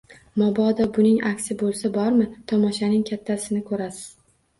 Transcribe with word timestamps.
Mabodo, 0.41 0.85
buning 0.95 1.19
aksi 1.31 1.55
bo`lsa 1.59 1.91
bormi, 1.97 2.25
tomoshaning 2.53 3.05
kattasini 3.11 3.63
ko`rasiz 3.69 4.01